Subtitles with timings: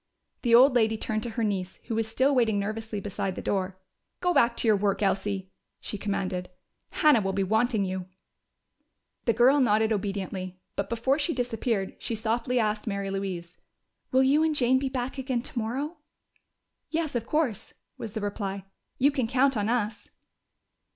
[0.41, 3.77] The old lady turned to her niece, who was still waiting nervously beside the door.
[4.19, 6.49] "Go back to your work, Elsie," she commanded.
[6.89, 8.07] "Hannah will be wanting you."
[9.25, 13.57] The girl nodded obediently, but before she disappeared she softly asked Mary Louise,
[14.11, 15.97] "Will you and Jane be back again tomorrow?"
[16.89, 18.65] "Yes, of course," was the reply.
[18.97, 20.09] "You can count on us."